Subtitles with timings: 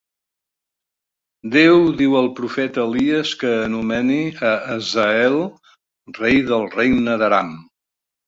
[1.55, 4.17] Déu diu al profeta Elies que anomeni
[4.51, 5.39] a Hazael
[6.21, 7.53] rei del regne d'Aram.